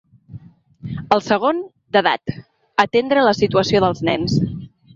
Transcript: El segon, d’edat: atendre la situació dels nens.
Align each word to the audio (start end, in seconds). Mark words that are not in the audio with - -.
El 1.15 1.21
segon, 1.25 1.59
d’edat: 1.97 2.35
atendre 2.87 3.29
la 3.31 3.37
situació 3.43 3.87
dels 3.87 4.05
nens. 4.13 4.39